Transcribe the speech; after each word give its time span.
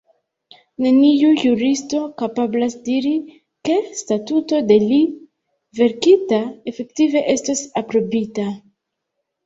Neniu 0.85 1.27
juristo 1.41 1.99
kapablas 2.21 2.77
diri, 2.89 3.13
ke 3.69 3.77
statuto 4.01 4.63
de 4.73 4.81
li 4.87 5.01
verkita 5.83 6.45
efektive 6.77 7.27
estos 7.39 7.67
aprobita. 7.85 8.53